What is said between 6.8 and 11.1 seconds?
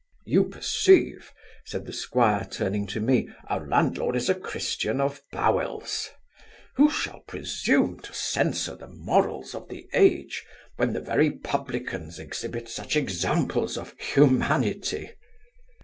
shall presume to censure the morals of the age, when the